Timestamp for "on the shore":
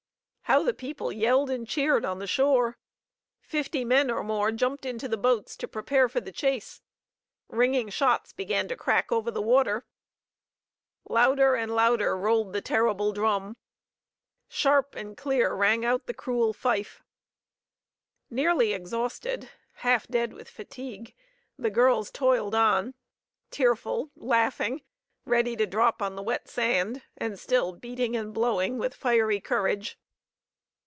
2.03-2.77